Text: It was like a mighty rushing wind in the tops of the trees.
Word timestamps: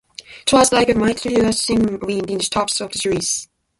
It 0.47 0.51
was 0.51 0.71
like 0.71 0.89
a 0.89 0.95
mighty 0.95 1.39
rushing 1.39 1.99
wind 1.99 2.31
in 2.31 2.39
the 2.39 2.43
tops 2.51 2.81
of 2.81 2.91
the 2.91 2.97
trees. 2.97 3.47